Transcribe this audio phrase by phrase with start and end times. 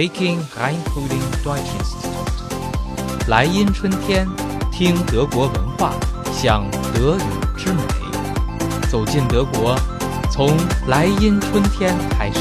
[0.00, 3.28] Peking Rheinfrühling Deutschinstitut。
[3.28, 4.26] 莱茵春天，
[4.72, 5.92] 听德国文化，
[6.32, 7.20] 享德语
[7.58, 7.82] 之美。
[8.90, 9.78] 走进德国，
[10.30, 10.56] 从
[10.88, 12.40] 莱茵春天开始。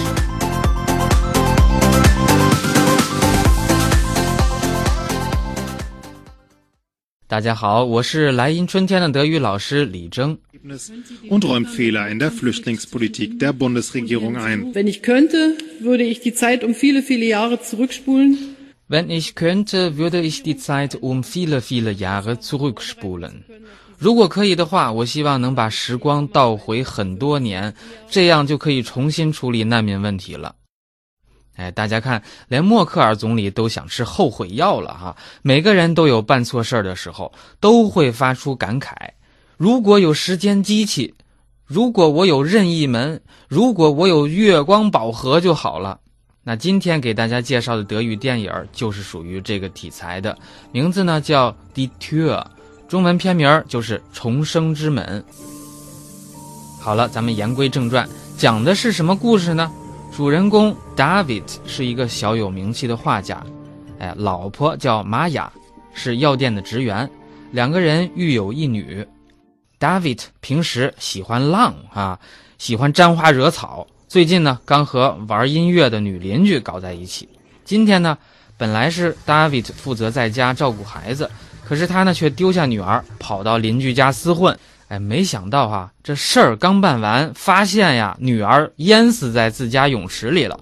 [7.27, 10.39] 大家好，我是莱茵春天的德语老师李征。
[11.28, 14.74] und räumt Fehler in der Flüchtlingspolitik der Bundesregierung ein.
[14.74, 18.56] Wenn ich könnte, würde ich die Zeit um viele, viele Jahre zurückspulen.
[18.86, 23.44] Wenn ich könnte, würde ich die Zeit um viele, viele Jahre zurückspulen.
[23.96, 27.74] 如果可以的话，我希望能把时光倒回很多年，
[28.10, 30.56] 这样就可以重新处理难民问题了。
[31.56, 35.16] 哎，大家看，连默克尔总理都想吃后悔药了哈！
[35.42, 38.90] 每个人都有办错事儿的时候，都会发出感慨：
[39.59, 41.13] 如果有时间机器，
[41.65, 45.99] 如果我有任意门，如果我有月光宝盒就好了。
[46.45, 50.37] 那今天给大家介绍的德语电影就是属于这个题材的，
[50.71, 52.37] 名字呢叫《Die Tür》，
[52.87, 55.21] 中文片名就是《重生之门》。
[56.81, 58.07] 好了，咱们言归正传，
[58.37, 59.69] 讲的是什么故事呢？
[60.15, 63.45] 主人公 David 是一个小有名气的画家，
[63.99, 65.51] 哎，老婆叫玛雅，
[65.93, 67.11] 是药店的职员，
[67.51, 69.05] 两个人育有一女。
[69.79, 72.19] David 平时喜欢浪啊，
[72.57, 73.87] 喜欢沾花惹草。
[74.09, 77.29] 最近呢，刚和玩音乐的女邻居搞在一起。
[77.63, 78.17] 今天呢，
[78.57, 81.31] 本来是 David 负责在家照顾孩子，
[81.63, 84.57] 可是他呢却丢下女儿，跑到邻居家厮混。
[84.89, 90.57] 哎，没想到哈，这事儿刚办完，发现呀，女儿淹死在自家泳池里了。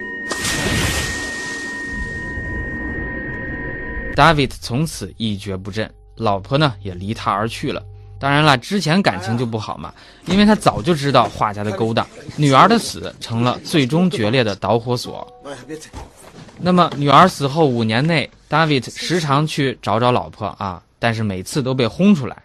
[4.16, 7.82] David 从此一蹶不振，老婆呢也离他而去了。
[8.20, 9.94] 当然了之前感情就不好嘛
[10.26, 15.28] 因为他早就知道画家的勾当女儿的死成了最终决裂的导火索。
[16.60, 22.36] 那么女儿死后五年内 david 时常去找找老婆啊但是每次都被轰出来。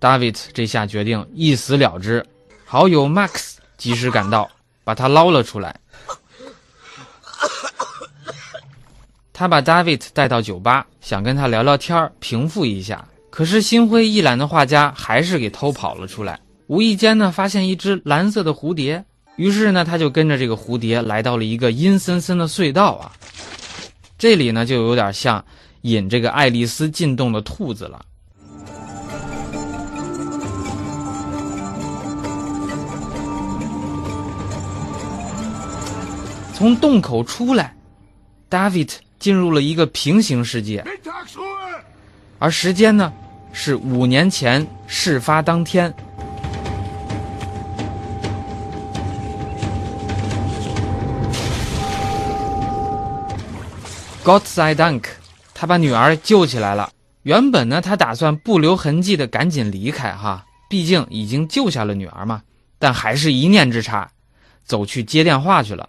[0.00, 2.24] David 这下决定一死了之
[2.64, 4.48] 好友 max 及时赶到
[4.84, 5.74] 把他捞了出来。
[9.40, 13.02] 他把 David 带到酒吧，想跟他聊聊天平复一下。
[13.30, 16.38] 可是心灰意懒的画家还是给偷跑了出来。
[16.66, 19.02] 无意间呢，发现一只蓝色的蝴蝶，
[19.36, 23.12] 于是呢，他就跟着这个蝴蝶来到了一个阴森森的隧道啊。
[24.18, 25.42] 这里呢，就有点像
[25.80, 28.04] 引这个爱丽丝进洞的兔子了。
[36.52, 37.74] 从洞口出来
[38.50, 38.90] ，David
[39.20, 40.82] 进入了一个平行世界，
[42.38, 43.12] 而时间呢，
[43.52, 45.94] 是五年前事发当天。
[54.24, 55.04] God sei Dank，
[55.52, 56.90] 他把女儿救起来了。
[57.24, 62.40] 原本呢，他打算不留痕迹的赶紧离开哈，毕竟已经救下了女儿嘛。
[62.78, 64.10] 但还是一念之差，
[64.64, 65.86] 走去接电话去了。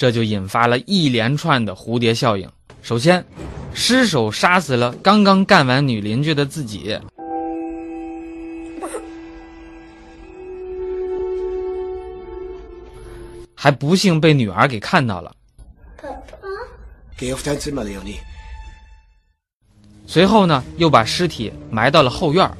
[0.00, 2.50] 这就引发了一连串的蝴蝶效应。
[2.80, 3.22] 首先，
[3.74, 6.98] 失手杀死了刚刚干完女邻居的自己。
[13.54, 15.36] 还不幸被女儿给看到了。
[20.06, 22.50] 随后呢，又把尸体埋到了后院。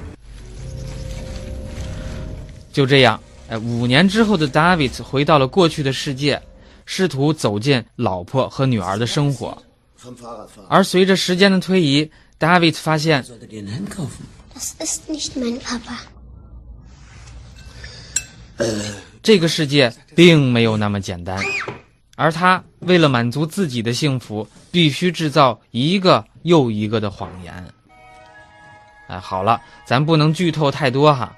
[2.71, 3.19] 就这样，
[3.49, 6.39] 哎，五年之后的 David 回到了过去的世界，
[6.93, 9.57] 试图走进老婆和女儿的生活。
[10.67, 13.23] 而随着时间的推移，David 发现。
[19.23, 21.41] 这个世界并没有那么简单，
[22.17, 27.65] 而他为了满足自己的幸福，必须制造一个又一个的谎言。
[29.07, 31.33] 哎，好了，咱不能剧透太多哈。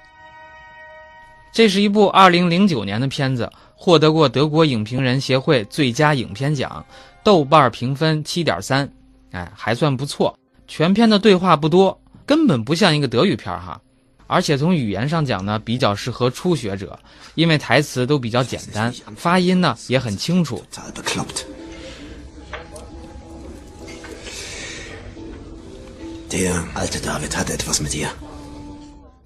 [1.54, 6.84] 这是一部二零零九年的片子，获得过德国影评人协会最佳影片奖，
[7.22, 8.90] 豆瓣评分七点三，
[9.30, 10.36] 哎，还算不错。
[10.66, 11.96] 全片的对话不多，
[12.26, 13.80] 根本不像一个德语片哈。
[14.26, 16.98] 而且从语言上讲呢，比较适合初学者，
[17.36, 20.60] 因为台词都比较简单，发音呢也很清楚。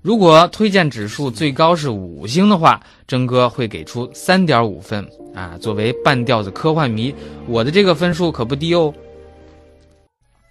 [0.09, 5.53] 如果推荐指数最高是五星的话，征哥会给出三点五分啊。
[5.61, 7.15] 作为半吊子科幻迷，
[7.47, 8.91] 我的这个分数可不低哦。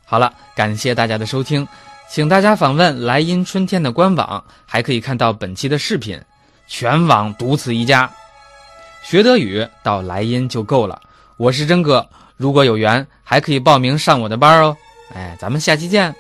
[0.06, 1.68] 好了，感谢大家的收听。
[2.08, 6.22] 请大家访问莱茵春天的官网，还可以看到本期的视频，
[6.68, 8.08] 全网独此一家。
[9.04, 11.02] 学德语到莱茵就够了。
[11.38, 14.78] 我是真哥，如果有缘，还可以报名上我的班哦。
[15.16, 16.14] 哎，咱们下期见。